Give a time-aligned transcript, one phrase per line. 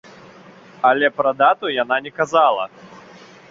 [0.91, 2.65] Але пра дату яна не казала.